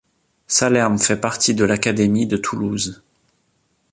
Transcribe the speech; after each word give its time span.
Salerm 0.47 0.97
fait 0.97 1.21
partie 1.21 1.53
de 1.53 1.63
l'académie 1.63 2.25
de 2.25 2.35
Toulouse. 2.35 3.03